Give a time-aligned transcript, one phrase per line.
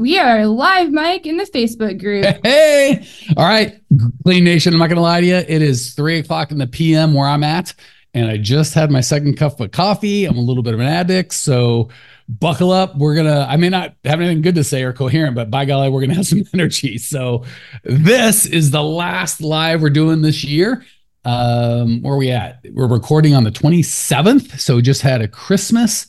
[0.00, 2.24] We are live, Mike, in the Facebook group.
[2.44, 3.06] Hey,
[3.36, 3.80] all right,
[4.24, 4.72] Clean Nation.
[4.72, 5.36] I'm not gonna lie to you.
[5.36, 7.72] It is three o'clock in the PM where I'm at,
[8.12, 10.26] and I just had my second cup of coffee.
[10.26, 11.88] I'm a little bit of an addict, so
[12.28, 12.96] buckle up.
[12.96, 13.46] We're gonna.
[13.48, 16.14] I may not have anything good to say or coherent, but by golly, we're gonna
[16.14, 16.98] have some energy.
[16.98, 17.44] So
[17.84, 20.84] this is the last live we're doing this year.
[21.24, 22.64] Um, where we at?
[22.72, 26.06] We're recording on the 27th, so just had a Christmas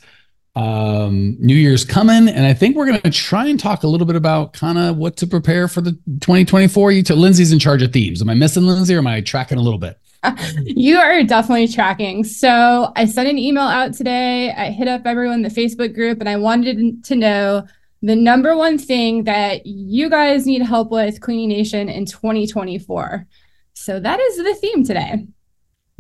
[0.58, 4.08] um, New Year's coming, and I think we're going to try and talk a little
[4.08, 6.92] bit about kind of what to prepare for the 2024.
[6.92, 8.24] You, t- Lindsay's in charge of themes.
[8.24, 10.00] Am I missing Lindsay, or am I tracking a little bit?
[10.64, 12.24] You are definitely tracking.
[12.24, 14.52] So I sent an email out today.
[14.52, 17.68] I hit up everyone in the Facebook group, and I wanted to know
[18.02, 23.28] the number one thing that you guys need help with Cleaning Nation in 2024.
[23.74, 25.28] So that is the theme today.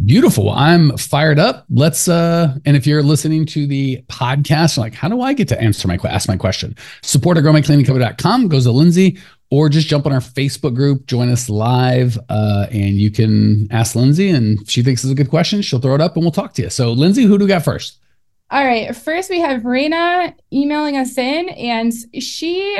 [0.05, 0.51] Beautiful.
[0.51, 1.65] I'm fired up.
[1.71, 5.59] Let's uh and if you're listening to the podcast, like, how do I get to
[5.59, 6.75] answer my ask my question?
[7.01, 9.17] Support at growmycleaningcompany.com, goes to Lindsay,
[9.49, 13.95] or just jump on our Facebook group, join us live, uh, and you can ask
[13.95, 16.31] Lindsay, and if she thinks it's a good question, she'll throw it up and we'll
[16.31, 16.69] talk to you.
[16.69, 17.99] So, Lindsay, who do we got first?
[18.49, 18.95] All right.
[18.95, 22.77] First, we have Raina emailing us in, and she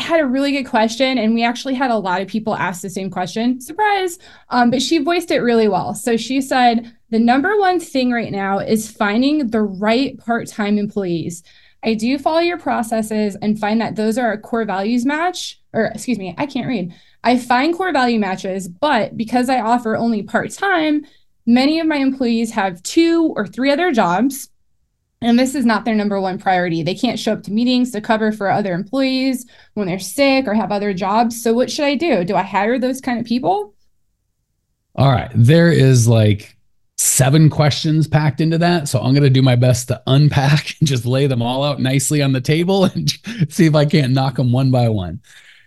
[0.00, 2.90] had a really good question and we actually had a lot of people ask the
[2.90, 3.60] same question.
[3.60, 4.18] Surprise.
[4.48, 5.94] Um, but she voiced it really well.
[5.94, 11.42] So she said the number one thing right now is finding the right part-time employees.
[11.82, 15.86] I do follow your processes and find that those are a core values match or
[15.86, 16.94] excuse me i can't read.
[17.22, 21.04] I find core value matches but because i offer only part-time
[21.46, 24.50] many of my employees have two or three other jobs
[25.22, 26.82] and this is not their number one priority.
[26.82, 30.54] They can't show up to meetings to cover for other employees when they're sick or
[30.54, 31.42] have other jobs.
[31.42, 32.24] So, what should I do?
[32.24, 33.74] Do I hire those kind of people?
[34.94, 35.30] All right.
[35.34, 36.56] There is like
[36.96, 38.88] seven questions packed into that.
[38.88, 41.80] So, I'm going to do my best to unpack and just lay them all out
[41.80, 43.10] nicely on the table and
[43.50, 45.20] see if I can't knock them one by one.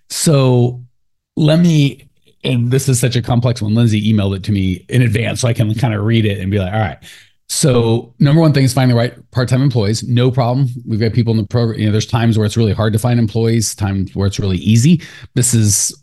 [0.10, 0.84] So,
[1.36, 2.10] let me,
[2.44, 3.76] and this is such a complex one.
[3.76, 6.50] Lindsay emailed it to me in advance so I can kind of read it and
[6.50, 6.98] be like, all right
[7.50, 10.04] so number one thing is find the right part-time employees.
[10.04, 10.68] No problem.
[10.88, 11.80] We've got people in the program.
[11.80, 14.58] You know, there's times where it's really hard to find employees, times where it's really
[14.58, 15.02] easy.
[15.36, 15.94] This is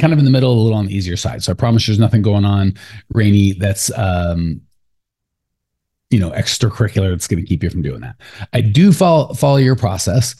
[0.00, 1.42] kind of in the middle, a little on the easier side.
[1.42, 2.74] So I promise there's nothing going on,
[3.12, 4.60] Rainy, that's um,
[6.10, 8.16] you know, extracurricular that's going to keep you from doing that.
[8.52, 10.36] I do follow follow your process.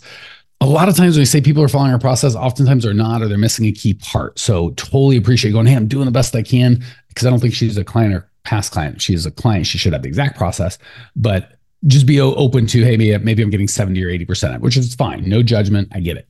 [0.62, 3.21] A lot of times when we say people are following our process, oftentimes they're not,
[3.21, 4.39] or they're missing a key part.
[4.39, 7.53] So totally appreciate going, hey, I'm doing the best I can because I don't think
[7.53, 9.03] she's a client or past client.
[9.03, 9.67] She is a client.
[9.67, 10.79] She should have the exact process,
[11.15, 14.95] but just be open to, hey, maybe, maybe I'm getting 70 or 80%, which is
[14.95, 15.29] fine.
[15.29, 15.89] No judgment.
[15.93, 16.29] I get it.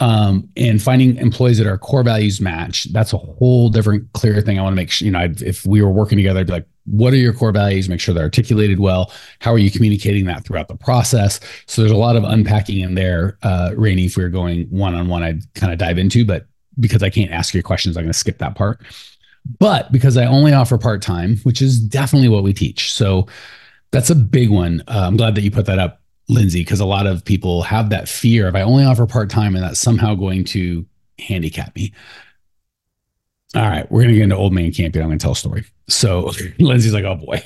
[0.00, 4.58] Um, and finding employees that our core values match, that's a whole different, clear thing.
[4.58, 6.52] I want to make sure, you know, I'd, if we were working together, I'd be
[6.52, 7.88] like, what are your core values?
[7.88, 9.12] Make sure they're articulated well.
[9.40, 11.40] How are you communicating that throughout the process?
[11.66, 14.94] So there's a lot of unpacking in there, uh, Rainy, if we were going one
[14.94, 16.46] on one, I'd kind of dive into, but
[16.78, 18.80] because I can't ask your questions, I'm going to skip that part.
[19.58, 22.92] But because I only offer part time, which is definitely what we teach.
[22.92, 23.26] So
[23.90, 24.82] that's a big one.
[24.86, 27.90] Uh, I'm glad that you put that up, Lindsay, because a lot of people have
[27.90, 30.84] that fear if I only offer part time and that's somehow going to
[31.18, 31.92] handicap me.
[33.54, 35.02] All right, we're going to get into old man Campion.
[35.02, 35.64] I'm going to tell a story.
[35.88, 37.42] So Lindsay's like, oh boy.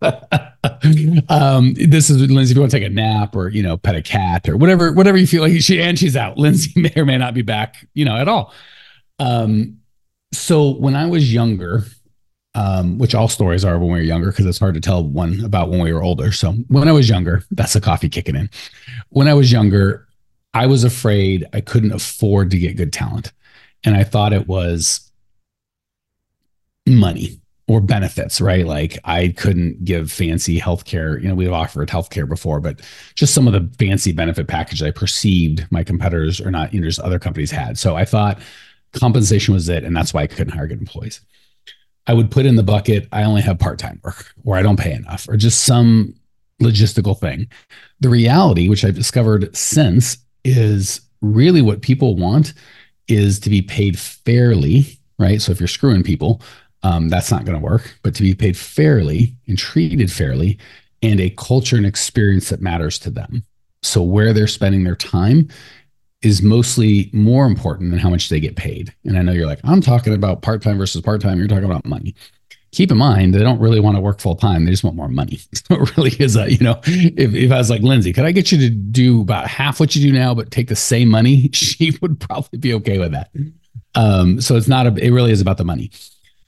[1.28, 2.52] um, this is Lindsay.
[2.52, 4.92] If you want to take a nap or you know pet a cat or whatever,
[4.92, 6.38] whatever you feel like, she and she's out.
[6.38, 8.52] Lindsay may or may not be back, you know, at all.
[9.18, 9.78] Um,
[10.32, 11.84] so when I was younger,
[12.54, 15.44] um, which all stories are when we were younger because it's hard to tell one
[15.44, 16.32] about when we were older.
[16.32, 18.50] So when I was younger, that's the coffee kicking in.
[19.08, 20.06] When I was younger,
[20.54, 23.32] I was afraid I couldn't afford to get good talent.
[23.84, 25.10] And I thought it was
[26.86, 28.66] money or benefits, right?
[28.66, 31.20] Like I couldn't give fancy healthcare.
[31.22, 32.80] You know, we've offered healthcare before, but
[33.14, 36.86] just some of the fancy benefit package I perceived my competitors or not, you know,
[36.86, 37.78] just other companies had.
[37.78, 38.40] So I thought
[38.92, 39.84] compensation was it.
[39.84, 41.20] And that's why I couldn't hire good employees.
[42.06, 44.78] I would put in the bucket, I only have part time work or I don't
[44.78, 46.14] pay enough or just some
[46.60, 47.48] logistical thing.
[48.00, 52.54] The reality, which I've discovered since, is really what people want
[53.08, 55.40] is to be paid fairly, right?
[55.40, 56.42] So if you're screwing people,
[56.82, 60.58] um, that's not going to work, but to be paid fairly and treated fairly
[61.02, 63.44] and a culture and experience that matters to them.
[63.82, 65.48] So where they're spending their time
[66.22, 68.94] is mostly more important than how much they get paid.
[69.04, 71.38] And I know you're like, I'm talking about part time versus part time.
[71.38, 72.14] You're talking about money.
[72.70, 74.64] Keep in mind, they don't really want to work full time.
[74.64, 75.40] They just want more money.
[75.54, 78.32] So it really is a, you know, if, if I was like, Lindsay, could I
[78.32, 81.50] get you to do about half what you do now, but take the same money?
[81.52, 83.30] She would probably be okay with that.
[83.94, 85.90] Um, so it's not a, it really is about the money.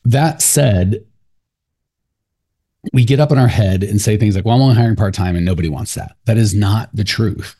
[0.04, 1.04] That said,
[2.92, 5.14] we get up in our head and say things like, well, I'm only hiring part
[5.14, 6.16] time and nobody wants that.
[6.26, 7.56] That is not the truth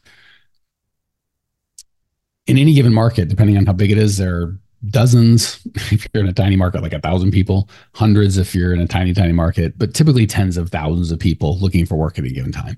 [2.47, 4.59] in any given market, depending on how big it is, there are
[4.91, 8.81] dozens if you're in a tiny market, like a thousand people, hundreds if you're in
[8.81, 12.25] a tiny, tiny market, but typically tens of thousands of people looking for work at
[12.25, 12.77] a given time.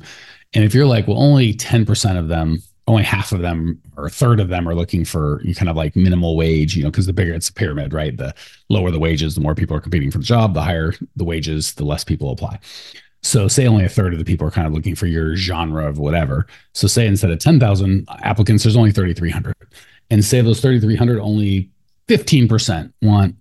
[0.55, 4.11] And if you're like, well, only 10% of them, only half of them or a
[4.11, 7.13] third of them are looking for kind of like minimal wage, you know, because the
[7.13, 8.17] bigger it's a pyramid, right?
[8.17, 8.33] The
[8.69, 11.75] lower the wages, the more people are competing for the job, the higher the wages,
[11.75, 12.61] the less people apply.
[13.27, 15.89] So say only a third of the people are kind of looking for your genre
[15.89, 16.47] of whatever.
[16.75, 19.53] So say instead of 10,000 applicants, there's only 3,300.
[20.11, 21.71] And say those 3,300, only
[22.09, 23.35] 15% want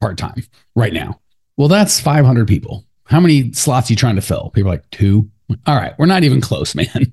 [0.00, 0.42] part-time
[0.74, 1.20] right now.
[1.56, 2.84] Well, that's 500 people.
[3.04, 4.50] How many slots you trying to fill?
[4.50, 5.30] People like two.
[5.66, 7.12] All right, we're not even close, man.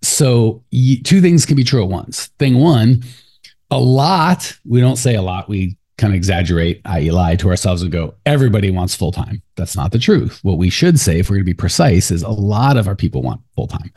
[0.00, 2.28] So two things can be true at once.
[2.38, 3.04] Thing one,
[3.70, 7.82] a lot, we don't say a lot, we kind of exaggerate, i.e., lie to ourselves
[7.82, 9.42] and go, everybody wants full time.
[9.56, 10.40] That's not the truth.
[10.42, 12.96] What we should say, if we're going to be precise, is a lot of our
[12.96, 13.92] people want full time.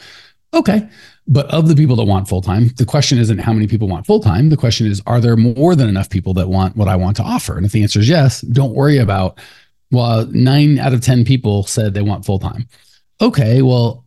[0.54, 0.88] Okay.
[1.28, 4.06] But of the people that want full time, the question isn't how many people want
[4.06, 4.50] full time.
[4.50, 7.24] The question is, are there more than enough people that want what I want to
[7.24, 7.58] offer?
[7.58, 9.40] And if the answer is yes, don't worry about,
[9.90, 12.68] well, nine out of 10 people said they want full time.
[13.22, 13.62] Okay.
[13.62, 14.06] Well,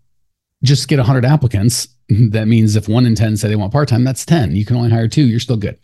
[0.62, 1.88] just get 100 applicants.
[2.08, 4.54] That means if one in 10 say they want part time, that's 10.
[4.54, 5.26] You can only hire two.
[5.26, 5.78] You're still good.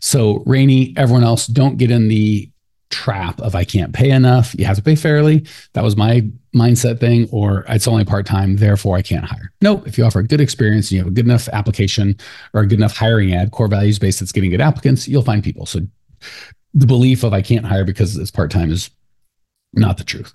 [0.00, 2.50] So, Rainy, everyone else, don't get in the
[2.90, 4.54] trap of I can't pay enough.
[4.58, 5.46] You have to pay fairly.
[5.74, 9.52] That was my mindset thing, or it's only part time, therefore I can't hire.
[9.60, 9.86] Nope.
[9.86, 12.16] If you offer a good experience and you have a good enough application
[12.54, 15.44] or a good enough hiring ad, core values based that's getting good applicants, you'll find
[15.44, 15.66] people.
[15.66, 15.80] So,
[16.74, 18.90] the belief of I can't hire because it's part time is
[19.72, 20.32] not the truth.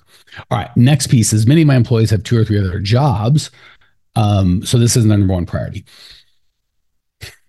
[0.52, 0.76] All right.
[0.76, 3.50] Next piece is many of my employees have two or three other jobs.
[4.16, 5.86] Um, so, this isn't their number one priority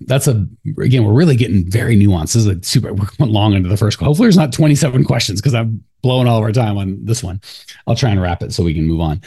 [0.06, 0.46] that's a
[0.80, 2.34] again we're really getting very nuanced.
[2.34, 5.40] This is a super we're going long into the first hopefully there's not 27 questions
[5.40, 7.40] because i'm blowing all of our time on this one.
[7.86, 9.20] I'll try and wrap it so we can move on.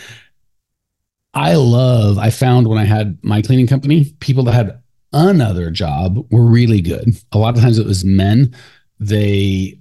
[1.33, 4.81] I love i found when i had my cleaning company people that had
[5.13, 7.15] another job were really good.
[7.31, 8.53] A lot of times it was men.
[8.99, 9.79] They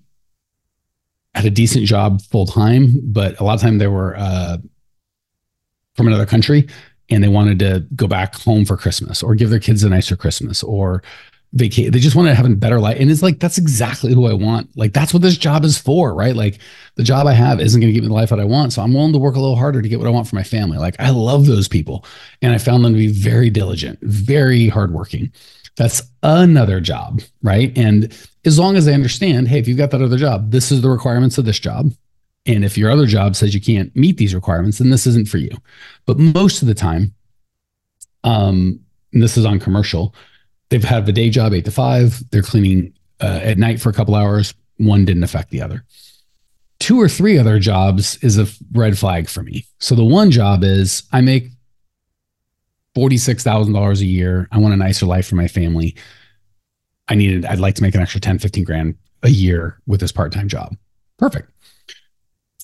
[1.35, 4.57] had a decent job full time but a lot of time they were uh,
[5.95, 6.69] from another country
[7.11, 10.17] and they wanted to go back home for Christmas or give their kids a nicer
[10.17, 11.03] Christmas or
[11.53, 11.93] vacate.
[11.93, 12.99] They just wanted to have a better life.
[13.01, 14.77] And it's like, that's exactly who I want.
[14.77, 16.35] Like, that's what this job is for, right?
[16.35, 16.59] Like,
[16.97, 18.73] the job I have isn't going to give me the life that I want.
[18.73, 20.43] So I'm willing to work a little harder to get what I want for my
[20.43, 20.79] family.
[20.79, 22.05] Like, I love those people.
[22.43, 25.33] And I found them to be very diligent, very hardworking.
[25.77, 27.77] That's another job, right?
[27.77, 28.13] And
[28.45, 30.91] as long as they understand, hey, if you've got that other job, this is the
[30.91, 31.93] requirements of this job.
[32.47, 35.39] And if your other job says you can't meet these requirements, then this isn't for
[35.39, 35.51] you.
[36.07, 37.15] But most of the time,
[38.25, 38.81] um,
[39.13, 40.15] this is on commercial,
[40.69, 42.23] they've had the day job eight to five.
[42.31, 44.55] They're cleaning uh, at night for a couple hours.
[44.77, 45.85] One didn't affect the other.
[46.79, 49.65] Two or three other jobs is a red flag for me.
[49.81, 51.49] So the one job is I make
[52.95, 54.49] $46,000 a year.
[54.53, 55.97] I want a nicer life for my family.
[57.09, 60.13] I needed, I'd like to make an extra 10, 15 grand a year with this
[60.13, 60.77] part time job.
[61.17, 61.51] Perfect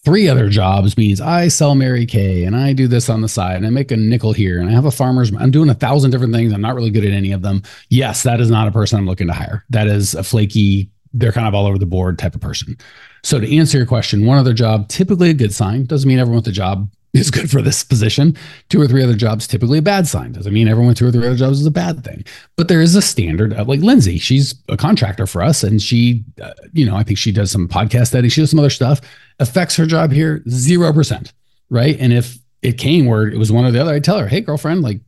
[0.04, 3.56] three other jobs means I sell Mary Kay and I do this on the side
[3.56, 5.32] and I make a nickel here and I have a farmer's.
[5.38, 6.52] I'm doing a thousand different things.
[6.52, 7.62] I'm not really good at any of them.
[7.88, 9.64] Yes, that is not a person I'm looking to hire.
[9.71, 12.76] That is a flaky, they're kind of all over the board type of person.
[13.23, 16.38] So to answer your question, one other job, typically a good sign, doesn't mean everyone
[16.38, 18.37] with the job is good for this position.
[18.69, 20.33] Two or three other jobs, typically a bad sign.
[20.33, 22.25] Doesn't mean everyone two or three other jobs is a bad thing.
[22.57, 26.25] But there is a standard of like Lindsay, she's a contractor for us and she,
[26.42, 29.00] uh, you know, I think she does some podcast editing, she does some other stuff
[29.38, 31.33] affects her job here 0%.
[31.69, 31.97] Right.
[31.99, 34.40] And if it came where it was one or the other, I'd tell her, hey,
[34.40, 35.00] girlfriend, like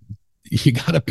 [0.50, 1.02] you gotta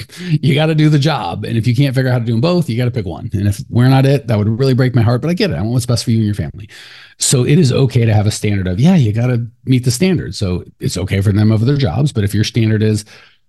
[0.41, 1.43] you gotta do the job.
[1.45, 3.29] And if you can't figure out how to do them both, you gotta pick one.
[3.33, 5.21] And if we're not it, that would really break my heart.
[5.21, 5.55] But I get it.
[5.55, 6.69] I want what's best for you and your family.
[7.17, 10.35] So it is okay to have a standard of, yeah, you gotta meet the standard.
[10.35, 12.11] So it's okay for them over their jobs.
[12.11, 13.05] But if your standard is,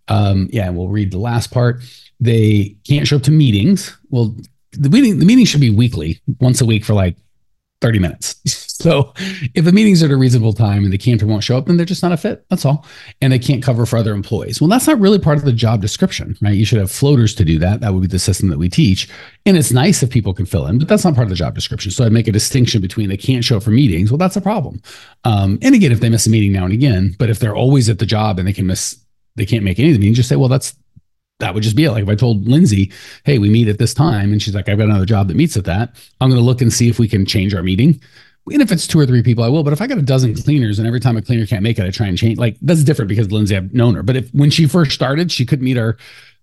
[0.08, 1.82] um, yeah, we'll read the last part.
[2.20, 3.96] They can't show up to meetings.
[4.10, 4.36] Well,
[4.72, 7.16] the meeting the meeting should be weekly, once a week for like
[7.84, 8.36] 30 minutes.
[8.74, 9.14] So
[9.54, 11.78] if the meetings are at a reasonable time and the cantor won't show up, then
[11.78, 12.44] they're just not a fit.
[12.50, 12.84] That's all.
[13.22, 14.60] And they can't cover for other employees.
[14.60, 16.54] Well, that's not really part of the job description, right?
[16.54, 17.80] You should have floaters to do that.
[17.80, 19.08] That would be the system that we teach.
[19.46, 21.54] And it's nice if people can fill in, but that's not part of the job
[21.54, 21.92] description.
[21.92, 24.10] So I'd make a distinction between they can't show up for meetings.
[24.10, 24.82] Well, that's a problem.
[25.22, 27.88] Um, and again, if they miss a meeting now and again, but if they're always
[27.88, 28.98] at the job and they can miss,
[29.36, 30.74] they can't make any of the meetings, just say, well, that's
[31.40, 31.90] that would just be it.
[31.90, 32.92] Like if I told Lindsay,
[33.24, 35.56] hey, we meet at this time, and she's like, I've got another job that meets
[35.56, 38.00] at that, I'm going to look and see if we can change our meeting.
[38.50, 39.62] And if it's two or three people, I will.
[39.62, 41.86] But if I got a dozen cleaners and every time a cleaner can't make it,
[41.86, 42.38] I try and change.
[42.38, 44.02] Like that's different because Lindsay, I've known her.
[44.02, 45.96] But if when she first started, she couldn't meet our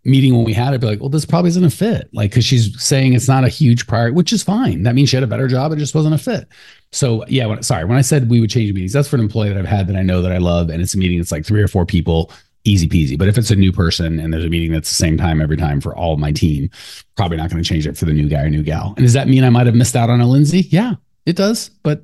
[0.03, 2.09] meeting when we had, I'd be like, well, this probably isn't a fit.
[2.11, 4.81] Like, cause she's saying it's not a huge priority, which is fine.
[4.81, 5.71] That means she had a better job.
[5.71, 6.47] It just wasn't a fit.
[6.91, 9.49] So yeah, when, sorry, when I said we would change meetings, that's for an employee
[9.49, 10.71] that I've had that I know that I love.
[10.71, 12.31] And it's a meeting that's like three or four people,
[12.63, 13.17] easy peasy.
[13.17, 15.57] But if it's a new person and there's a meeting that's the same time every
[15.57, 16.69] time for all my team,
[17.15, 18.93] probably not going to change it for the new guy or new gal.
[18.97, 20.61] And does that mean I might have missed out on a Lindsay?
[20.69, 21.69] Yeah, it does.
[21.83, 22.03] But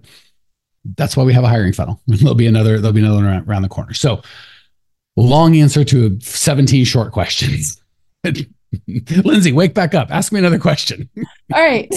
[0.95, 2.01] that's why we have a hiring funnel.
[2.07, 3.93] there'll be another, there'll be another one around the corner.
[3.93, 4.21] So
[5.15, 7.81] long answer to 17 short questions.
[9.23, 10.11] Lindsay, wake back up.
[10.11, 11.09] Ask me another question.
[11.53, 11.93] All right.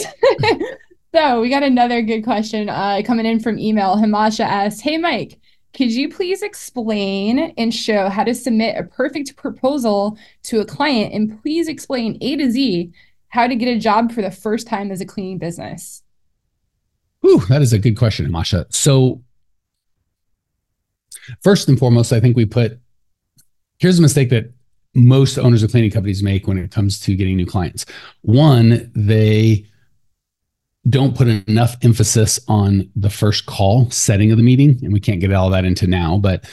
[1.14, 3.96] so we got another good question uh, coming in from email.
[3.96, 5.39] Himasha asks, Hey, Mike,
[5.72, 11.14] could you please explain and show how to submit a perfect proposal to a client?
[11.14, 12.92] And please explain A to Z
[13.28, 16.02] how to get a job for the first time as a cleaning business.
[17.26, 18.66] Ooh, that is a good question, Himasha.
[18.72, 19.22] So,
[21.42, 22.80] first and foremost, I think we put
[23.78, 24.52] here's a mistake that
[24.94, 27.86] most owners of cleaning companies make when it comes to getting new clients.
[28.22, 29.66] One, they
[30.88, 34.78] don't put enough emphasis on the first call setting of the meeting.
[34.82, 36.48] And we can't get all that into now, but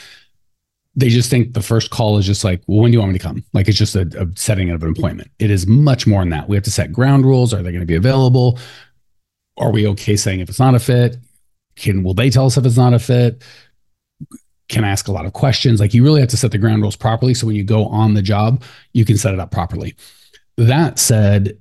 [0.95, 3.19] they just think the first call is just like, well, when do you want me
[3.19, 3.43] to come?
[3.53, 5.29] Like it's just a, a setting of an appointment.
[5.39, 6.49] It is much more than that.
[6.49, 7.53] We have to set ground rules.
[7.53, 8.59] Are they going to be available?
[9.57, 11.17] Are we okay saying if it's not a fit?
[11.75, 13.43] Can will they tell us if it's not a fit?
[14.69, 15.79] can ask a lot of questions.
[15.79, 17.33] Like you really have to set the ground rules properly.
[17.33, 19.95] So when you go on the job, you can set it up properly.
[20.57, 21.57] That said,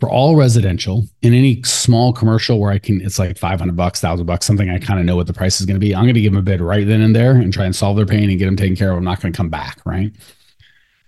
[0.00, 4.24] for all residential in any small commercial where I can, it's like 500 bucks, thousand
[4.24, 5.94] bucks, something I kind of know what the price is going to be.
[5.94, 7.96] I'm going to give them a bid right then and there and try and solve
[7.96, 8.96] their pain and get them taken care of.
[8.96, 9.78] I'm not going to come back.
[9.84, 10.12] Right.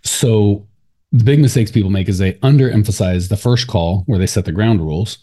[0.04, 0.66] So
[1.10, 4.52] the big mistakes people make is they underemphasize the first call where they set the
[4.52, 5.18] ground rules.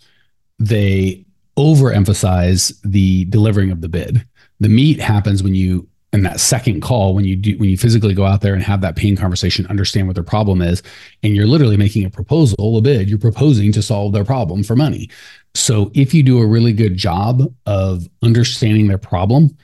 [0.57, 4.25] They overemphasize the delivering of the bid.
[4.59, 8.13] The meat happens when you and that second call when you do when you physically
[8.13, 10.81] go out there and have that pain conversation understand what their problem is
[11.23, 14.75] and you're literally making a proposal a bid you're proposing to solve their problem for
[14.75, 15.09] money.
[15.55, 19.55] So if you do a really good job of understanding their problem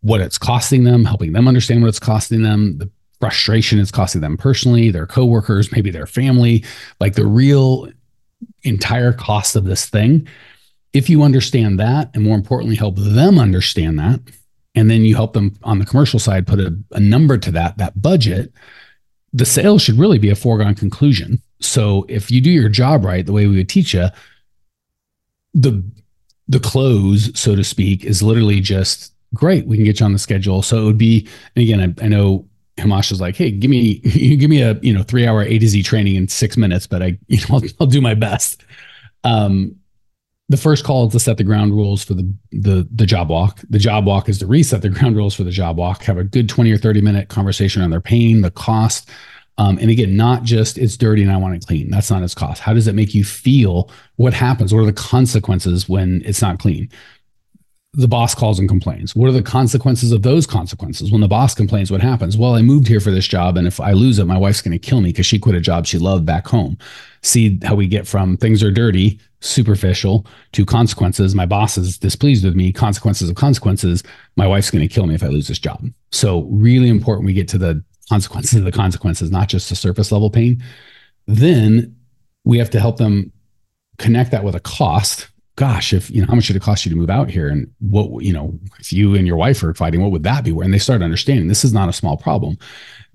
[0.00, 4.20] what it's costing them helping them understand what it's costing them the frustration it's costing
[4.20, 6.64] them personally their coworkers maybe their family
[7.00, 7.88] like the real
[8.62, 10.26] entire cost of this thing
[10.92, 14.20] if you understand that and more importantly help them understand that
[14.74, 17.78] and then you help them on the commercial side put a, a number to that
[17.78, 18.52] that budget
[19.32, 23.26] the sale should really be a foregone conclusion so if you do your job right
[23.26, 24.06] the way we would teach you
[25.54, 25.82] the
[26.48, 30.18] the close so to speak is literally just great we can get you on the
[30.18, 31.26] schedule so it would be
[31.56, 32.46] and again i, I know
[32.78, 33.98] Himash is like, hey, give me
[34.36, 37.02] give me a you know three hour A to Z training in six minutes, but
[37.02, 38.64] I you know I'll, I'll do my best.
[39.24, 39.76] Um,
[40.48, 43.60] the first call is to set the ground rules for the, the the job walk.
[43.70, 46.02] The job walk is to reset the ground rules for the job walk.
[46.04, 49.08] Have a good twenty or thirty minute conversation on their pain, the cost,
[49.58, 51.90] um, and again, not just it's dirty and I want it clean.
[51.90, 52.60] That's not its cost.
[52.60, 53.90] How does it make you feel?
[54.16, 54.72] What happens?
[54.72, 56.88] What are the consequences when it's not clean?
[57.94, 59.14] The boss calls and complains.
[59.14, 61.12] What are the consequences of those consequences?
[61.12, 62.38] When the boss complains, what happens?
[62.38, 64.72] Well, I moved here for this job, and if I lose it, my wife's going
[64.72, 66.78] to kill me because she quit a job she loved back home.
[67.22, 71.34] See how we get from things are dirty, superficial, to consequences.
[71.34, 74.02] My boss is displeased with me, consequences of consequences.
[74.36, 75.86] My wife's going to kill me if I lose this job.
[76.12, 80.10] So, really important we get to the consequences of the consequences, not just the surface
[80.10, 80.62] level pain.
[81.26, 81.94] Then
[82.44, 83.32] we have to help them
[83.98, 86.90] connect that with a cost gosh, if you know how much should it cost you
[86.90, 90.00] to move out here, and what you know, if you and your wife are fighting,
[90.00, 90.52] what would that be?
[90.52, 92.58] Where and they start understanding this is not a small problem.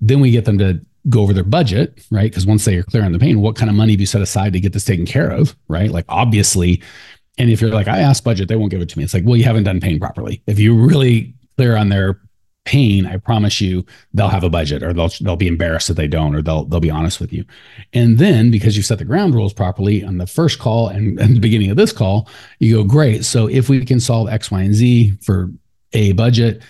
[0.00, 2.30] Then we get them to go over their budget, right?
[2.30, 4.20] Because once they are clear on the pain, what kind of money do you set
[4.20, 5.90] aside to get this taken care of, right?
[5.90, 6.82] Like obviously,
[7.38, 9.04] and if you're like, I asked budget, they won't give it to me.
[9.04, 10.42] It's like, well, you haven't done pain properly.
[10.46, 12.20] If you really clear on their
[12.68, 16.06] pain, I promise you they'll have a budget or they'll they'll be embarrassed if they
[16.06, 17.46] don't or they'll they'll be honest with you.
[17.94, 21.34] And then because you set the ground rules properly on the first call and, and
[21.34, 23.24] the beginning of this call, you go, great.
[23.24, 25.50] So if we can solve X, Y, and Z for
[25.94, 26.62] a budget,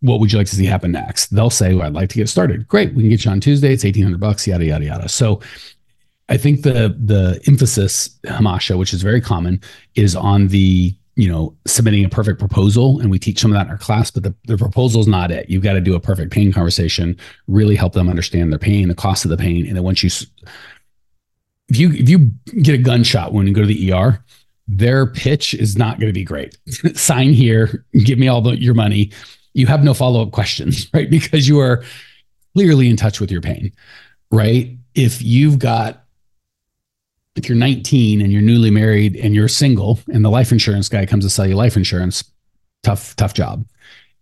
[0.00, 1.28] what would you like to see happen next?
[1.28, 2.68] They'll say, well, I'd like to get started.
[2.68, 2.92] Great.
[2.92, 3.72] We can get you on Tuesday.
[3.72, 5.08] It's 1800 bucks, yada, yada, yada.
[5.08, 5.40] So
[6.28, 9.62] I think the the emphasis, Hamasha, which is very common,
[9.94, 12.98] is on the you know, submitting a perfect proposal.
[13.00, 15.30] And we teach some of that in our class, but the, the proposal is not
[15.30, 15.48] it.
[15.50, 17.16] You've got to do a perfect pain conversation,
[17.48, 19.66] really help them understand their pain, the cost of the pain.
[19.66, 20.08] And then once you,
[21.68, 22.30] if you, if you
[22.62, 24.24] get a gunshot when you go to the ER,
[24.68, 26.56] their pitch is not going to be great.
[26.94, 29.12] Sign here, give me all the, your money.
[29.52, 31.10] You have no follow up questions, right?
[31.10, 31.84] Because you are
[32.54, 33.72] clearly in touch with your pain,
[34.30, 34.76] right?
[34.94, 36.01] If you've got,
[37.36, 41.06] if you're 19 and you're newly married and you're single and the life insurance guy
[41.06, 42.24] comes to sell you life insurance,
[42.82, 43.64] tough, tough job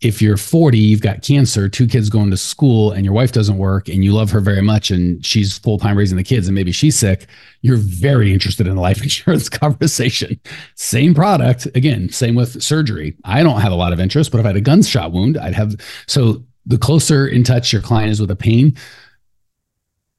[0.00, 3.58] if you're 40, you've got cancer, two kids going to school, and your wife doesn't
[3.58, 6.54] work, and you love her very much, and she's full time raising the kids, and
[6.54, 7.26] maybe she's sick,
[7.60, 10.40] you're very interested in the life insurance conversation.
[10.74, 11.66] Same product.
[11.74, 13.14] Again, same with surgery.
[13.24, 15.54] I don't have a lot of interest, but if I had a gunshot wound, I'd
[15.54, 15.76] have.
[16.06, 18.76] So the closer in touch your client is with a pain,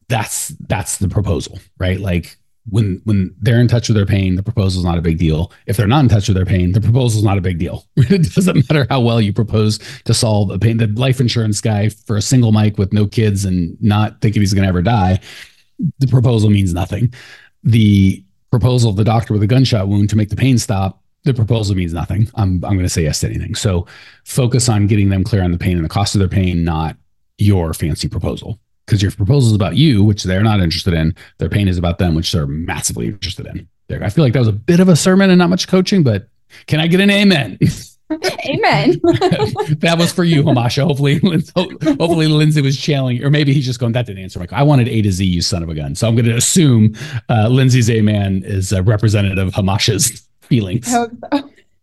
[0.10, 2.00] that's that's the proposal, right?
[2.00, 2.38] Like
[2.72, 5.51] when when they're in touch with their pain, the proposal is not a big deal.
[5.68, 7.86] If they're not in touch with their pain, the proposal is not a big deal.
[7.98, 10.78] it doesn't matter how well you propose to solve a pain.
[10.78, 14.54] The life insurance guy for a single Mike with no kids and not thinking he's
[14.54, 15.20] going to ever die,
[16.00, 17.13] the proposal means nothing.
[17.63, 21.34] The proposal of the doctor with a gunshot wound to make the pain stop, the
[21.34, 22.30] proposal means nothing.
[22.36, 23.54] I'm I'm going to say yes to anything.
[23.56, 23.86] So
[24.24, 26.96] focus on getting them clear on the pain and the cost of their pain, not
[27.38, 28.60] your fancy proposal
[28.92, 31.16] because your proposal is about you, which they're not interested in.
[31.38, 33.70] Their pain is about them, which they're massively interested in.
[34.04, 36.28] I feel like that was a bit of a sermon and not much coaching, but
[36.68, 37.58] can I get an amen?
[38.46, 39.00] Amen.
[39.80, 40.84] that was for you, Hamasha.
[40.84, 41.20] Hopefully,
[41.56, 44.38] hopefully Lindsay was channeling, or maybe he's just going, that didn't answer.
[44.38, 45.96] Like, I wanted A to Z, you son of a gun.
[45.96, 46.94] So I'm going to assume
[47.30, 50.92] uh, Lindsay's amen is a representative of Hamasha's feelings.
[50.92, 51.10] So.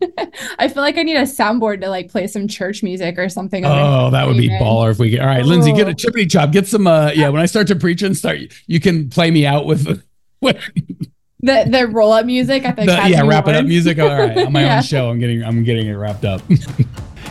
[0.59, 3.64] I feel like I need a soundboard to like play some church music or something.
[3.64, 5.21] Oh, that would be baller if we get.
[5.21, 6.52] All right, Lindsay, get a chippity chop.
[6.52, 6.87] Get some.
[6.87, 10.02] Uh, yeah, when I start to preach and start, you can play me out with.
[10.40, 10.57] with
[11.40, 12.64] the the roll up music.
[12.64, 12.88] I think.
[12.88, 13.99] Yeah, wrap it up music.
[13.99, 14.76] All right, on my yeah.
[14.76, 16.43] own show, I'm getting I'm getting it wrapped up.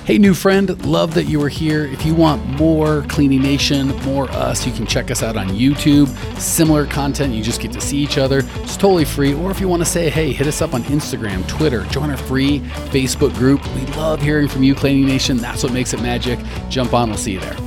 [0.08, 1.84] Hey, new friend, love that you were here.
[1.84, 6.08] If you want more Cleaning Nation, more us, you can check us out on YouTube.
[6.40, 8.40] Similar content, you just get to see each other.
[8.62, 9.34] It's totally free.
[9.34, 12.16] Or if you want to say, hey, hit us up on Instagram, Twitter, join our
[12.16, 13.62] free Facebook group.
[13.76, 15.36] We love hearing from you, Cleaning Nation.
[15.36, 16.40] That's what makes it magic.
[16.70, 17.58] Jump on, we'll see you there.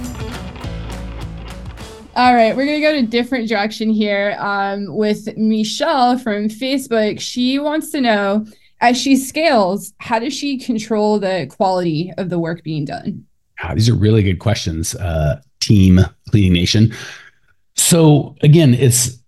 [2.17, 7.21] All right, we're gonna go to a different direction here um, with Michelle from Facebook.
[7.21, 8.47] She wants to know
[8.81, 13.25] as she scales, how does she control the quality of the work being done?
[13.63, 16.01] Wow, these are really good questions, uh, team
[16.31, 16.95] cleaning nation.
[17.75, 19.19] So again, it's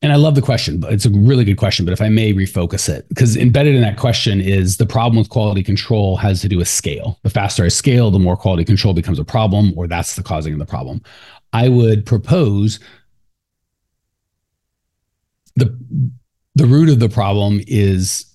[0.00, 1.84] and I love the question, but it's a really good question.
[1.84, 5.28] But if I may refocus it, because embedded in that question is the problem with
[5.28, 7.18] quality control has to do with scale.
[7.24, 10.52] The faster I scale, the more quality control becomes a problem, or that's the causing
[10.52, 11.02] of the problem.
[11.52, 12.78] I would propose
[15.56, 15.76] the
[16.54, 18.27] the root of the problem is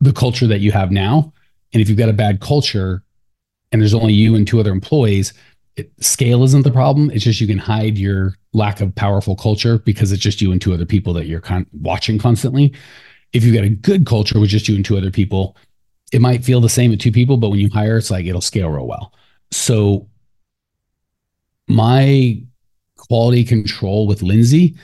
[0.00, 1.32] the culture that you have now.
[1.72, 3.02] And if you've got a bad culture
[3.72, 5.34] and there's only you and two other employees,
[5.76, 7.10] it, scale isn't the problem.
[7.10, 10.60] It's just you can hide your lack of powerful culture because it's just you and
[10.60, 12.72] two other people that you're con- watching constantly.
[13.32, 15.56] If you've got a good culture with just you and two other people,
[16.12, 18.40] it might feel the same with two people, but when you hire, it's like it'll
[18.40, 19.12] scale real well.
[19.50, 20.08] So
[21.68, 22.42] my
[22.96, 24.74] quality control with Lindsay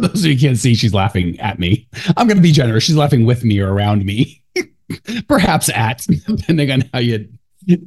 [0.00, 1.88] for those of you can't see, she's laughing at me.
[2.16, 2.84] I'm going to be generous.
[2.84, 4.42] She's laughing with me or around me,
[5.28, 7.28] perhaps at, depending on how you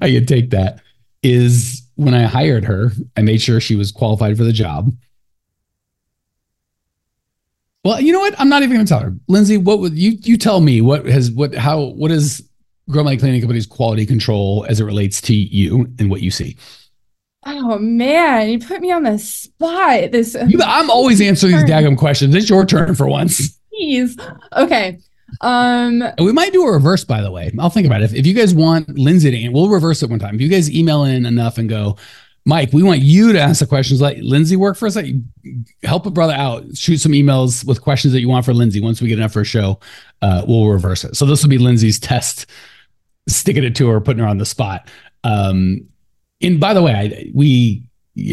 [0.02, 0.82] how you take that.
[1.24, 4.92] Is when I hired her, I made sure she was qualified for the job.
[7.84, 8.40] Well, you know what?
[8.40, 9.58] I'm not even going to tell her, Lindsay.
[9.58, 10.82] What would you you tell me?
[10.82, 12.48] What has what how what is
[12.90, 16.58] Grow My Cleaning Company's quality control as it relates to you and what you see?
[17.46, 20.12] Oh man, you put me on the spot.
[20.12, 22.36] This you, I'm always answering these daggum questions.
[22.36, 23.58] It's your turn for once.
[23.70, 24.18] Please.
[24.56, 25.00] Okay.
[25.40, 27.52] Um we might do a reverse, by the way.
[27.58, 28.06] I'll think about it.
[28.06, 30.36] If, if you guys want Lindsay to, we'll reverse it one time.
[30.36, 31.98] If you guys email in enough and go,
[32.46, 34.02] Mike, we want you to ask the questions.
[34.02, 34.96] Let Lindsay work for us.
[34.96, 35.14] Like,
[35.84, 36.76] help a brother out.
[36.76, 38.82] Shoot some emails with questions that you want for Lindsay.
[38.82, 39.80] Once we get enough for a show,
[40.24, 41.16] uh, we'll reverse it.
[41.16, 42.48] So this will be Lindsay's test,
[43.28, 44.90] sticking it to her, putting her on the spot.
[45.24, 45.88] Um,
[46.42, 47.84] and by the way, I, we,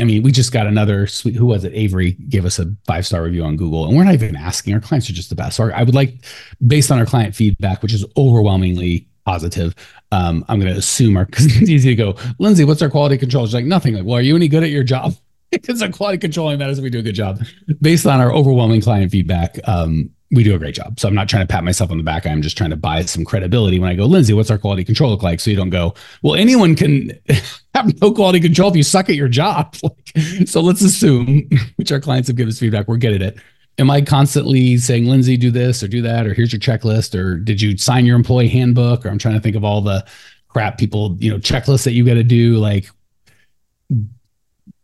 [0.01, 1.73] I mean, we just got another sweet, who was it?
[1.75, 4.75] Avery gave us a five star review on Google, and we're not even asking.
[4.75, 5.57] Our clients are just the best.
[5.57, 6.25] So I would like,
[6.67, 9.75] based on our client feedback, which is overwhelmingly positive,
[10.11, 13.19] um, I'm going to assume our, because it's easy to go, Lindsay, what's our quality
[13.19, 13.47] control?
[13.47, 13.95] She's like, nothing.
[13.95, 15.15] Like, well, are you any good at your job?
[15.51, 17.43] because our quality controlling matters if we do a good job.
[17.81, 21.01] Based on our overwhelming client feedback, um, we do a great job.
[21.01, 22.27] So I'm not trying to pat myself on the back.
[22.27, 25.11] I'm just trying to buy some credibility when I go, Lindsay, what's our quality control
[25.11, 25.41] look like?
[25.41, 27.13] So you don't go, well, anyone can
[27.75, 29.75] have no quality control if you suck at your job.
[30.47, 33.39] so let's assume, which our clients have given us feedback, we're good at it.
[33.79, 37.37] Am I constantly saying, Lindsay, do this or do that, or here's your checklist, or
[37.37, 39.07] did you sign your employee handbook?
[39.07, 40.05] Or I'm trying to think of all the
[40.49, 42.57] crap people, you know, checklists that you got to do.
[42.57, 42.91] Like,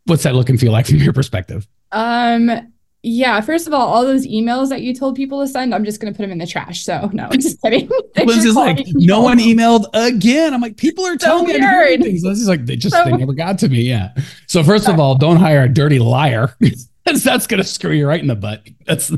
[0.05, 1.67] what's that look and feel like from your perspective?
[1.91, 2.73] Um,
[3.07, 6.01] yeah, first of all, all those emails that you told people to send, I'm just
[6.01, 6.83] going to put them in the trash.
[6.83, 7.87] So no, I'm just kidding.
[8.17, 10.55] Lindsay's like, no one emailed again.
[10.55, 12.23] I'm like, people are telling so me do things.
[12.23, 13.83] Lindsay's like, they just so, they never got to me.
[13.83, 14.15] Yeah.
[14.47, 16.55] So first of all, don't hire a dirty liar.
[17.05, 18.67] that's, that's going to screw you right in the butt.
[18.87, 19.11] That's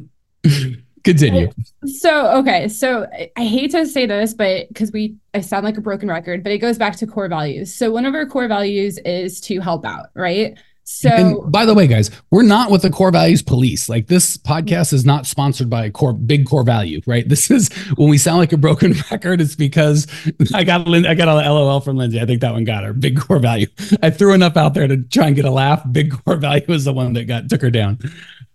[1.06, 1.50] continue.
[1.86, 5.82] So okay, so I hate to say this, but because we I sound like a
[5.82, 7.73] broken record, but it goes back to core values.
[7.73, 10.58] So one of our core values is to help out, right?
[10.89, 13.89] So, and by the way, guys, we're not with the core values police.
[13.89, 17.28] Like this podcast is not sponsored by core big core value, right?
[17.28, 19.41] This is when we sound like a broken record.
[19.41, 20.08] It's because
[20.54, 22.21] I got I got a LOL from Lindsay.
[22.21, 23.67] I think that one got her big core value.
[24.02, 25.84] I threw enough out there to try and get a laugh.
[25.91, 28.00] Big core value was the one that got took her down.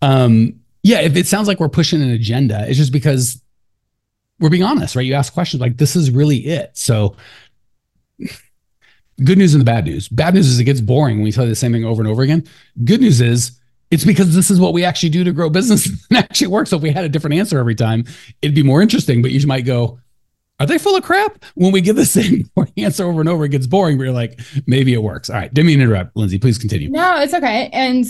[0.01, 3.43] Um, yeah, if it sounds like we're pushing an agenda, it's just because
[4.41, 5.05] we're being honest, right?
[5.05, 6.79] You ask questions like this is really it.
[6.79, 7.15] So
[9.25, 10.09] good news and the bad news.
[10.09, 12.11] Bad news is it gets boring when we tell you the same thing over and
[12.11, 12.45] over again.
[12.85, 13.59] Good news is
[13.91, 16.71] it's because this is what we actually do to grow business and actually works.
[16.71, 18.05] So if we had a different answer every time,
[18.41, 19.23] it'd be more interesting.
[19.23, 20.01] But you might go,
[20.61, 21.45] are they full of crap?
[21.57, 23.99] When we give the same answer over and over, it gets boring.
[23.99, 25.29] But you're like, maybe it works.
[25.29, 25.53] All right.
[25.53, 26.39] Didn't mean to interrupt, Lindsay.
[26.39, 26.89] Please continue.
[26.89, 27.69] No, it's okay.
[27.73, 28.05] And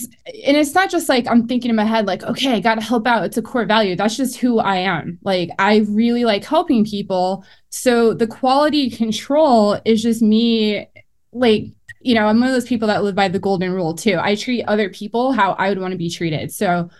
[0.46, 3.06] and it's not just like I'm thinking in my head, like, okay, I gotta help
[3.06, 3.24] out.
[3.24, 3.96] It's a core value.
[3.96, 5.18] That's just who I am.
[5.22, 7.44] Like I really like helping people.
[7.70, 10.86] So the quality control is just me
[11.32, 11.66] like
[12.00, 14.18] you know i'm one of those people that live by the golden rule too.
[14.20, 16.52] I treat other people how i would want to be treated.
[16.52, 16.90] So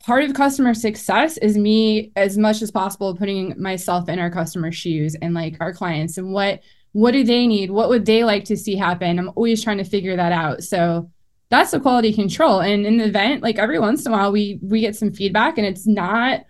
[0.00, 4.72] part of customer success is me as much as possible putting myself in our customer
[4.72, 6.60] shoes and like our clients and what
[6.92, 7.70] what do they need?
[7.70, 9.18] What would they like to see happen?
[9.18, 10.62] I'm always trying to figure that out.
[10.62, 11.10] So
[11.48, 12.60] that's the quality control.
[12.60, 15.58] And in the event like every once in a while we we get some feedback
[15.58, 16.44] and it's not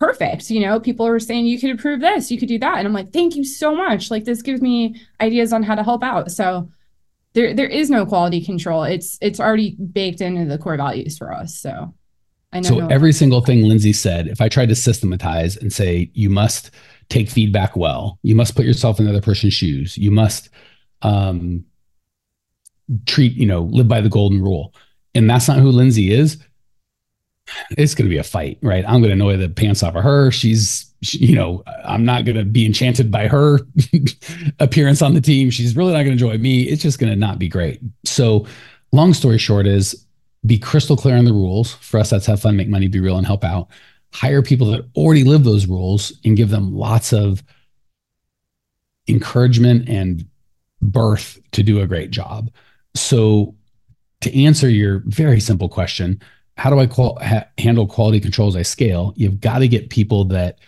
[0.00, 0.50] perfect.
[0.50, 2.78] You know, people are saying you could improve this, you could do that.
[2.78, 4.10] And I'm like, thank you so much.
[4.10, 6.32] Like this gives me ideas on how to help out.
[6.32, 6.70] So
[7.34, 8.82] there there is no quality control.
[8.82, 11.56] It's it's already baked into the core values for us.
[11.56, 11.94] So
[12.52, 12.68] I know.
[12.68, 16.70] So every single thing Lindsay said, if I tried to systematize and say you must
[17.10, 20.48] take feedback well, you must put yourself in the other person's shoes, you must
[21.02, 21.64] um
[23.06, 24.74] treat, you know, live by the golden rule.
[25.14, 26.38] And that's not who Lindsay is
[27.76, 28.84] it's going to be a fight, right?
[28.86, 30.30] I'm going to annoy the pants off of her.
[30.30, 33.60] She's, she, you know, I'm not going to be enchanted by her
[34.58, 35.50] appearance on the team.
[35.50, 36.62] She's really not going to enjoy me.
[36.62, 37.80] It's just going to not be great.
[38.04, 38.46] So,
[38.92, 40.06] long story short is
[40.46, 41.74] be crystal clear on the rules.
[41.74, 43.68] For us, that's have fun, make money, be real, and help out.
[44.12, 47.42] Hire people that already live those rules and give them lots of
[49.08, 50.26] encouragement and
[50.82, 52.50] birth to do a great job.
[52.94, 53.54] So,
[54.22, 56.20] to answer your very simple question,
[56.60, 59.14] how do I qual- ha- handle quality control as I scale?
[59.16, 60.58] You've got to get people that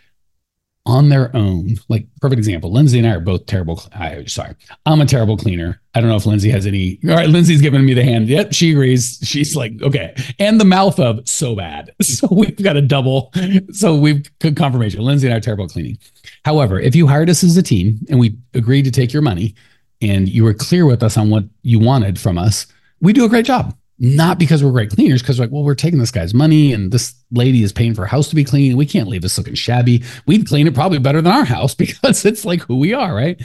[0.87, 3.83] on their own, like perfect example, Lindsay and I are both terrible.
[3.94, 4.55] I sorry,
[4.87, 5.83] I'm a terrible cleaner.
[5.94, 6.98] I don't know if Lindsay has any.
[7.05, 8.26] All right, Lindsay's giving me the hand.
[8.26, 9.18] Yep, she agrees.
[9.22, 11.92] She's like, okay, and the mouth of so bad.
[12.02, 13.31] So we've got a double.
[13.72, 15.02] So we've confirmation.
[15.02, 15.98] Lindsay and I are terrible cleaning.
[16.46, 19.55] However, if you hired us as a team and we agreed to take your money
[20.00, 22.66] and you were clear with us on what you wanted from us,
[23.02, 25.98] we do a great job not because we're great cleaners, because like, well, we're taking
[25.98, 28.76] this guy's money and this lady is paying for a house to be clean.
[28.76, 30.02] We can't leave this looking shabby.
[30.26, 33.40] We'd clean it probably better than our house because it's like who we are, right?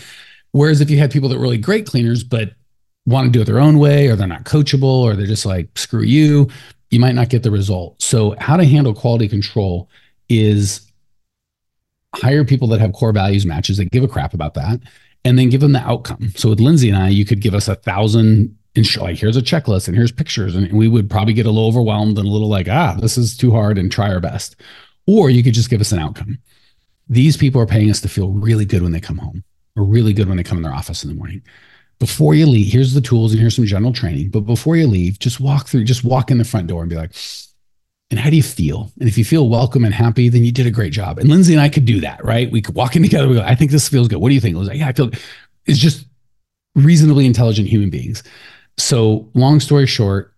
[0.51, 2.53] Whereas if you had people that were really great cleaners, but
[3.05, 5.69] want to do it their own way, or they're not coachable, or they're just like,
[5.77, 6.49] screw you,
[6.89, 8.01] you might not get the result.
[8.01, 9.89] So, how to handle quality control
[10.29, 10.91] is
[12.15, 14.79] hire people that have core values matches that give a crap about that
[15.23, 16.31] and then give them the outcome.
[16.35, 19.37] So with Lindsay and I, you could give us a thousand and show like here's
[19.37, 22.31] a checklist and here's pictures and we would probably get a little overwhelmed and a
[22.31, 24.55] little like ah this is too hard and try our best
[25.05, 26.37] or you could just give us an outcome
[27.09, 29.43] these people are paying us to feel really good when they come home
[29.75, 31.41] or really good when they come in their office in the morning
[31.99, 35.19] before you leave here's the tools and here's some general training but before you leave
[35.19, 37.13] just walk through just walk in the front door and be like
[38.09, 38.91] and how do you feel?
[38.99, 41.19] And if you feel welcome and happy, then you did a great job.
[41.19, 42.49] And Lindsay and I could do that, right?
[42.49, 43.27] We could walk in together.
[43.27, 44.19] We go, I think this feels good.
[44.19, 44.55] What do you think?
[44.55, 45.11] It was like, yeah, I feel
[45.65, 46.05] it's just
[46.75, 48.23] reasonably intelligent human beings.
[48.77, 50.33] So, long story short,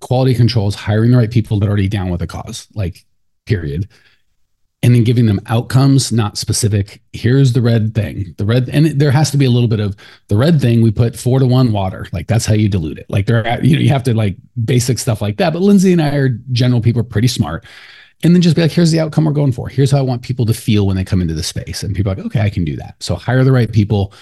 [0.00, 3.04] quality control is hiring the right people that are already down with the cause, like,
[3.46, 3.88] period.
[4.80, 7.02] And then giving them outcomes, not specific.
[7.12, 8.32] Here's the red thing.
[8.38, 9.96] The red, and there has to be a little bit of
[10.28, 10.82] the red thing.
[10.82, 12.06] We put four to one water.
[12.12, 13.06] Like that's how you dilute it.
[13.08, 15.52] Like there, are, you know, you have to like basic stuff like that.
[15.52, 17.66] But Lindsay and I are general people, pretty smart.
[18.22, 19.68] And then just be like, here's the outcome we're going for.
[19.68, 21.82] Here's how I want people to feel when they come into the space.
[21.82, 23.02] And people are like, okay, I can do that.
[23.02, 24.12] So hire the right people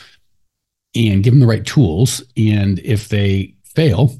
[0.96, 2.22] and give them the right tools.
[2.36, 4.12] And if they fail,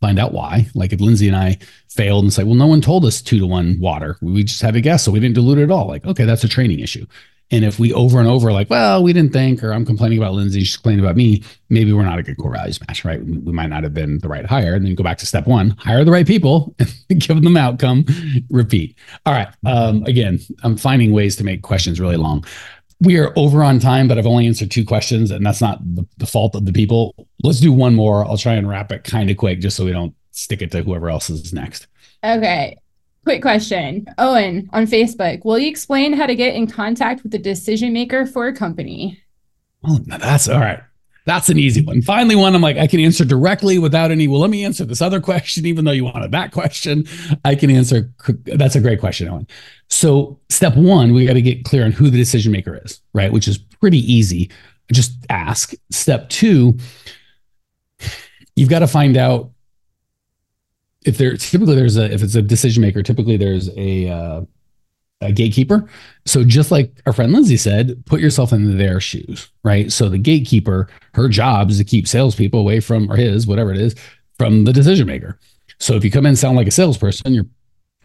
[0.00, 0.66] find out why.
[0.74, 3.46] Like if Lindsay and I failed and say, well, no one told us two to
[3.46, 4.16] one water.
[4.22, 5.04] We just had a guess.
[5.04, 5.88] So we didn't dilute it at all.
[5.88, 7.06] Like, okay, that's a training issue.
[7.52, 10.34] And if we over and over, like, well, we didn't think, or I'm complaining about
[10.34, 13.20] Lindsay, she's complaining about me, maybe we're not a good core values match, right?
[13.24, 14.74] We might not have been the right hire.
[14.74, 16.76] And then go back to step one, hire the right people,
[17.08, 18.04] give them outcome,
[18.50, 18.96] repeat.
[19.26, 19.48] All right.
[19.66, 22.44] Um, again, I'm finding ways to make questions really long.
[23.02, 26.06] We are over on time, but I've only answered two questions, and that's not the,
[26.18, 27.14] the fault of the people.
[27.42, 28.24] Let's do one more.
[28.26, 30.82] I'll try and wrap it kind of quick just so we don't stick it to
[30.82, 31.86] whoever else is next.
[32.22, 32.76] Okay.
[33.24, 34.06] Quick question.
[34.18, 38.26] Owen on Facebook, will you explain how to get in contact with the decision maker
[38.26, 39.22] for a company?
[39.84, 40.80] Oh, that's all right.
[41.26, 42.02] That's an easy one.
[42.02, 44.26] Finally, one I'm like, I can answer directly without any.
[44.26, 47.04] Well, let me answer this other question, even though you wanted that question.
[47.44, 48.12] I can answer.
[48.44, 49.46] That's a great question, Owen.
[49.88, 53.32] So, step one, we got to get clear on who the decision maker is, right?
[53.32, 54.50] Which is pretty easy.
[54.92, 55.72] Just ask.
[55.90, 56.76] Step two,
[58.56, 59.50] you've got to find out
[61.04, 64.42] if there typically there's a if it's a decision maker, typically there's a uh,
[65.20, 65.88] a gatekeeper.
[66.24, 69.92] So just like our friend Lindsay said, put yourself in their shoes, right?
[69.92, 73.78] So the gatekeeper, her job is to keep salespeople away from or his, whatever it
[73.78, 73.94] is,
[74.38, 75.38] from the decision maker.
[75.78, 77.46] So if you come in and sound like a salesperson, you're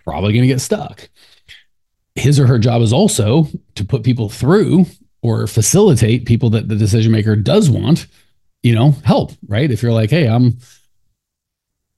[0.04, 1.10] probably going to get stuck.
[2.15, 4.86] His or her job is also to put people through
[5.21, 8.08] or facilitate people that the decision maker does want,
[8.63, 9.71] you know, help, right?
[9.71, 10.58] If you're like, hey, I'm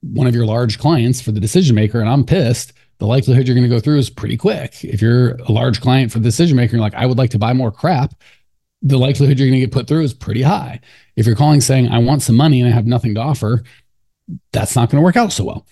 [0.00, 3.54] one of your large clients for the decision maker and I'm pissed, the likelihood you're
[3.54, 4.84] going to go through is pretty quick.
[4.84, 7.38] If you're a large client for the decision maker, you're like, I would like to
[7.38, 8.14] buy more crap,
[8.82, 10.80] the likelihood you're going to get put through is pretty high.
[11.16, 13.62] If you're calling saying, I want some money and I have nothing to offer,
[14.52, 15.66] that's not going to work out so well.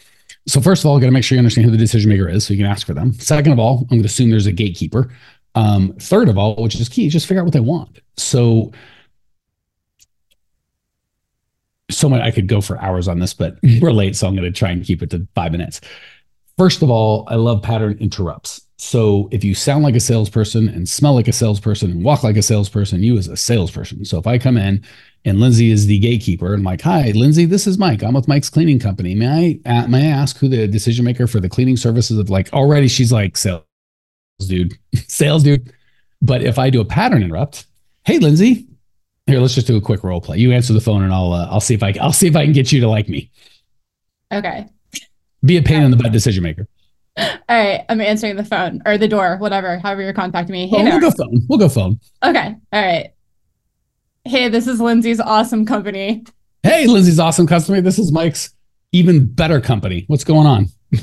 [0.48, 2.46] So, first of all, got to make sure you understand who the decision maker is
[2.46, 3.12] so you can ask for them.
[3.14, 5.12] Second of all, I'm going to assume there's a gatekeeper.
[5.54, 8.00] Um, third of all, which is key, just figure out what they want.
[8.16, 8.72] So,
[11.90, 14.50] so much I could go for hours on this, but we're late, so I'm going
[14.50, 15.80] to try and keep it to five minutes.
[16.58, 18.62] First of all, I love pattern interrupts.
[18.78, 22.36] So if you sound like a salesperson and smell like a salesperson and walk like
[22.36, 24.04] a salesperson, you as a salesperson.
[24.04, 24.84] So if I come in
[25.24, 28.02] and Lindsay is the gatekeeper and I'm like, hi, Lindsay, this is Mike.
[28.02, 29.14] I'm with Mike's cleaning company.
[29.14, 32.28] May I uh, may I ask who the decision maker for the cleaning services of
[32.28, 33.64] like already she's like sales
[34.40, 35.72] dude, sales dude.
[36.20, 37.66] But if I do a pattern interrupt,
[38.04, 38.66] hey Lindsay,
[39.26, 40.38] here, let's just do a quick role play.
[40.38, 42.44] You answer the phone, and I'll uh, I'll see if I I'll see if I
[42.44, 43.30] can get you to like me.
[44.32, 44.68] Okay.
[45.46, 46.66] Be a pain in the butt decision maker.
[47.18, 50.68] All right, I'm answering the phone or the door, whatever, however you're contacting me.
[50.68, 51.46] Hey, oh, we'll go phone.
[51.48, 51.98] We'll go phone.
[52.22, 52.54] Okay.
[52.72, 53.12] All right.
[54.24, 56.24] Hey, this is Lindsay's awesome company.
[56.62, 57.80] Hey, Lindsay's awesome company.
[57.80, 58.52] This is Mike's
[58.92, 60.04] even better company.
[60.08, 60.66] What's going on?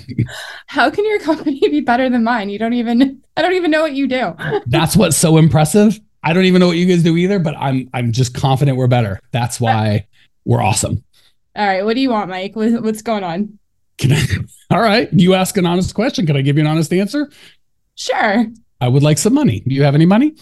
[0.68, 2.50] How can your company be better than mine?
[2.50, 4.36] You don't even I don't even know what you do.
[4.68, 6.00] That's what's so impressive.
[6.24, 8.88] I don't even know what you guys do either, but I'm I'm just confident we're
[8.88, 9.20] better.
[9.32, 10.08] That's why
[10.46, 11.04] we're awesome.
[11.56, 12.56] All right, what do you want, Mike?
[12.56, 13.60] What's going on?
[13.98, 14.26] Can I,
[14.76, 16.26] all right, you ask an honest question.
[16.26, 17.30] Can I give you an honest answer?
[17.96, 18.46] Sure.
[18.82, 19.62] I would like some money.
[19.62, 20.36] Do you have any money?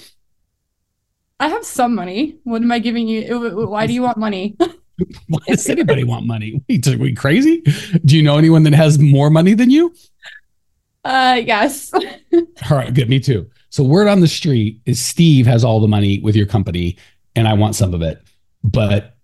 [1.40, 2.38] I have some money.
[2.44, 3.68] What am I giving you?
[3.68, 4.56] Why do you want money?
[5.28, 6.62] Why does anybody want money?
[6.88, 7.62] Are we crazy?
[8.06, 9.94] Do you know anyone that has more money than you?
[11.04, 11.92] Uh, yes.
[12.34, 13.10] all right, good.
[13.10, 13.50] Me too.
[13.70, 16.98] So word on the street is Steve has all the money with your company
[17.36, 18.22] and I want some of it.
[18.64, 19.16] But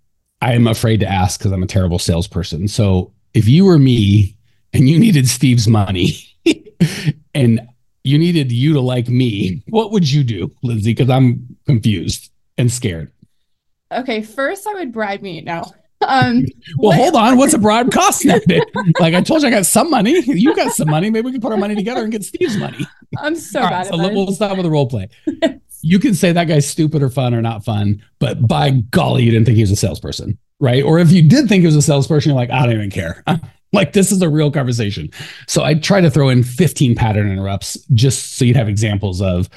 [0.41, 2.67] I'm afraid to ask because I'm a terrible salesperson.
[2.67, 4.35] So if you were me
[4.73, 6.17] and you needed Steve's money
[7.35, 7.61] and
[8.03, 10.91] you needed you to like me, what would you do, Lindsay?
[10.95, 13.11] Because I'm confused and scared.
[13.91, 15.41] Okay, first I would bribe me.
[15.41, 15.71] now.
[16.07, 16.45] Um,
[16.77, 16.95] well, what?
[16.95, 17.37] hold on.
[17.39, 18.37] What's a bribe cost now?
[18.99, 20.19] like I told you, I got some money.
[20.19, 21.09] You got some money.
[21.09, 22.85] Maybe we can put our money together and get Steve's money.
[23.17, 23.89] I'm so All bad.
[23.89, 25.09] Right, so we'll start with the role play.
[25.81, 29.31] you can say that guy's stupid or fun or not fun, but by golly, you
[29.31, 30.83] didn't think he was a salesperson, right?
[30.83, 33.23] Or if you did think it was a salesperson, you're like, I don't even care.
[33.73, 35.09] like this is a real conversation.
[35.47, 39.49] So I try to throw in 15 pattern interrupts just so you'd have examples of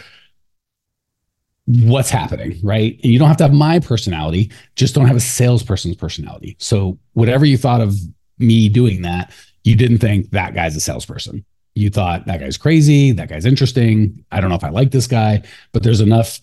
[1.67, 2.99] what's happening, right?
[3.03, 6.57] And you don't have to have my personality, just don't have a salesperson's personality.
[6.59, 7.97] So whatever you thought of
[8.39, 9.33] me doing that,
[9.63, 11.45] you didn't think that guy's a salesperson.
[11.75, 14.25] You thought that guy's crazy, that guy's interesting.
[14.33, 16.41] I don't know if I like this guy, but there's enough.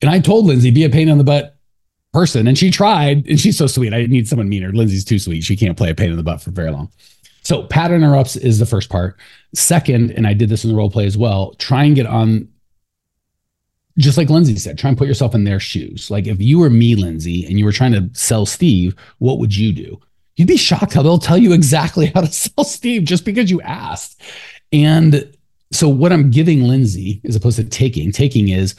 [0.00, 1.56] And I told Lindsay, be a pain in the butt
[2.12, 2.46] person.
[2.46, 3.94] And she tried, and she's so sweet.
[3.94, 4.72] I need someone meaner.
[4.72, 5.42] Lindsay's too sweet.
[5.42, 6.90] She can't play a pain in the butt for very long.
[7.42, 9.18] So pattern interrupts is the first part.
[9.54, 12.48] Second, and I did this in the role play as well, try and get on
[13.98, 16.10] just like Lindsay said, try and put yourself in their shoes.
[16.10, 19.54] Like if you were me, Lindsay, and you were trying to sell Steve, what would
[19.54, 20.00] you do?
[20.36, 23.60] You'd be shocked how they'll tell you exactly how to sell Steve just because you
[23.60, 24.22] asked.
[24.72, 25.30] And
[25.72, 28.74] so what I'm giving Lindsay, as opposed to taking, taking is,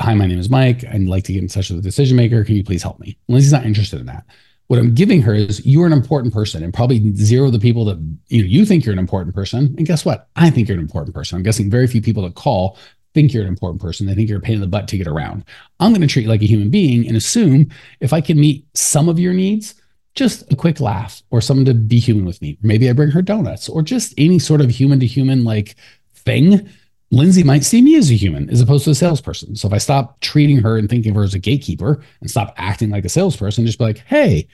[0.00, 0.84] hi, my name is Mike.
[0.84, 2.44] I'd like to get in touch with the decision maker.
[2.44, 3.16] Can you please help me?
[3.28, 4.24] Lindsay's not interested in that.
[4.68, 7.84] What I'm giving her is you're an important person, and probably zero of the people
[7.86, 9.74] that you know you think you're an important person.
[9.76, 10.28] And guess what?
[10.36, 11.36] I think you're an important person.
[11.36, 12.78] I'm guessing very few people that call
[13.14, 14.06] think you're an important person.
[14.06, 15.44] They think you're a pain in the butt to get around.
[15.80, 17.68] I'm going to treat you like a human being and assume
[18.00, 19.74] if I can meet some of your needs,
[20.14, 22.58] just a quick laugh or someone to be human with me.
[22.62, 25.76] Maybe I bring her donuts or just any sort of human to human like
[26.14, 26.68] thing.
[27.12, 29.54] Lindsay might see me as a human as opposed to a salesperson.
[29.54, 32.54] So if I stop treating her and thinking of her as a gatekeeper and stop
[32.56, 34.48] acting like a salesperson, just be like, hey,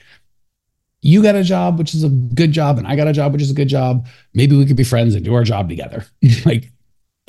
[1.01, 3.41] you got a job, which is a good job, and I got a job, which
[3.41, 4.05] is a good job.
[4.33, 6.05] Maybe we could be friends and do our job together.
[6.45, 6.69] like,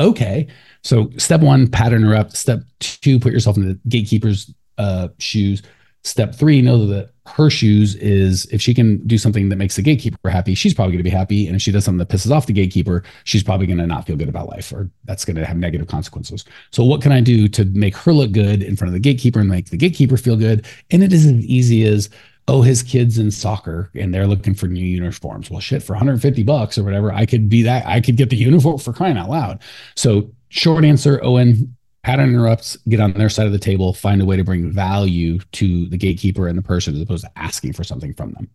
[0.00, 0.48] okay.
[0.82, 2.36] So step one, pattern interrupt.
[2.36, 5.62] Step two, put yourself in the gatekeeper's uh, shoes.
[6.02, 9.82] Step three, know that her shoes is if she can do something that makes the
[9.82, 11.46] gatekeeper happy, she's probably going to be happy.
[11.46, 14.06] And if she does something that pisses off the gatekeeper, she's probably going to not
[14.06, 16.44] feel good about life or that's going to have negative consequences.
[16.70, 19.40] So, what can I do to make her look good in front of the gatekeeper
[19.40, 20.66] and make the gatekeeper feel good?
[20.90, 22.08] And it is as easy as,
[22.48, 25.50] oh, his kid's in soccer and they're looking for new uniforms.
[25.50, 27.86] Well, shit, for 150 bucks or whatever, I could be that.
[27.86, 29.62] I could get the uniform for crying out loud.
[29.96, 34.24] So, short answer, Owen, pattern interrupts, get on their side of the table, find a
[34.24, 37.84] way to bring value to the gatekeeper and the person as opposed to asking for
[37.84, 38.48] something from them.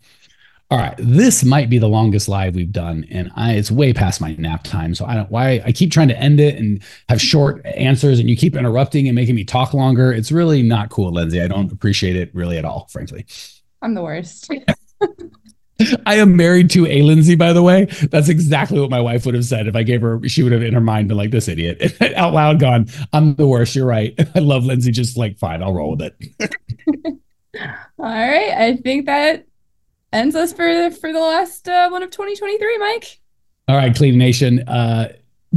[0.72, 4.20] All right, this might be the longest live we've done, and I it's way past
[4.20, 4.96] my nap time.
[4.96, 8.28] So I don't why I keep trying to end it and have short answers, and
[8.28, 10.12] you keep interrupting and making me talk longer.
[10.12, 11.40] It's really not cool, Lindsay.
[11.40, 13.28] I don't appreciate it really at all, frankly.
[13.84, 14.50] I'm the worst.
[16.06, 17.86] I am married to a Lindsay, by the way.
[18.12, 20.62] That's exactly what my wife would have said if I gave her, she would have
[20.62, 23.76] in her mind been like, this idiot out loud gone, I'm the worst.
[23.76, 24.14] You're right.
[24.36, 24.92] I love Lindsay.
[24.92, 27.20] Just like, fine, I'll roll with it.
[28.00, 28.52] All right.
[28.52, 29.46] I think that
[30.14, 33.20] ends us for, for the last uh, one of 2023, Mike.
[33.68, 34.60] All right, Clean Nation.
[34.68, 35.12] Uh,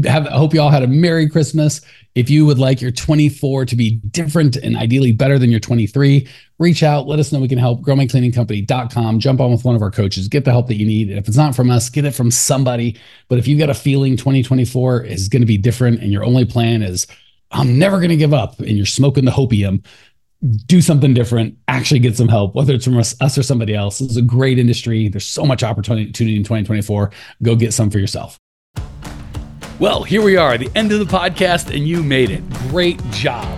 [0.05, 1.81] have, I hope you all had a Merry Christmas.
[2.15, 6.27] If you would like your 24 to be different and ideally better than your 23,
[6.59, 7.07] reach out.
[7.07, 7.83] Let us know we can help.
[7.83, 9.21] GrowMyCleaningCompany.com.
[9.21, 10.29] Jump on with one of our coaches.
[10.29, 11.09] Get the help that you need.
[11.09, 12.97] And if it's not from us, get it from somebody.
[13.29, 16.45] But if you've got a feeling 2024 is going to be different and your only
[16.45, 17.07] plan is,
[17.51, 19.83] I'm never going to give up, and you're smoking the hopium,
[20.67, 23.99] do something different, actually get some help, whether it's from us, us or somebody else.
[23.99, 25.09] This is a great industry.
[25.09, 27.11] There's so much opportunity in 2024.
[27.43, 28.39] Go get some for yourself.
[29.79, 32.49] Well, here we are, the end of the podcast, and you made it.
[32.69, 33.58] Great job.